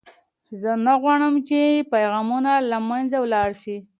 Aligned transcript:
زه 0.61 0.71
نه 0.85 0.93
غواړم 1.01 1.33
چې 1.47 1.59
پیغامونه 1.93 2.51
له 2.69 2.77
منځه 2.89 3.17
ولاړ 3.21 3.49
شي. 3.63 3.77